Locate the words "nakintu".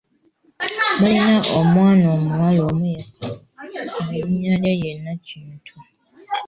5.03-5.77